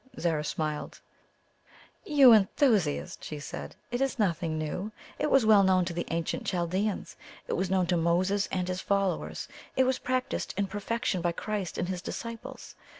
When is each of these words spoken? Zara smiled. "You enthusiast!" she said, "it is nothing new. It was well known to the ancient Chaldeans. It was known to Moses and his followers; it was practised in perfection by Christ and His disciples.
Zara 0.19 0.43
smiled. 0.43 0.99
"You 2.03 2.33
enthusiast!" 2.33 3.23
she 3.23 3.37
said, 3.39 3.75
"it 3.91 4.01
is 4.01 4.17
nothing 4.17 4.57
new. 4.57 4.91
It 5.19 5.29
was 5.29 5.45
well 5.45 5.61
known 5.61 5.85
to 5.85 5.93
the 5.93 6.07
ancient 6.09 6.43
Chaldeans. 6.43 7.15
It 7.47 7.53
was 7.53 7.69
known 7.69 7.85
to 7.85 7.97
Moses 7.97 8.47
and 8.47 8.67
his 8.67 8.81
followers; 8.81 9.47
it 9.75 9.83
was 9.83 9.99
practised 9.99 10.55
in 10.57 10.65
perfection 10.65 11.21
by 11.21 11.33
Christ 11.33 11.77
and 11.77 11.87
His 11.87 12.01
disciples. 12.01 12.73